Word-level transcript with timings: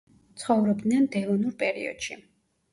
ცხოვრობდნენ 0.43 1.05
დევონურ 1.17 1.55
პერიოდში. 1.63 2.21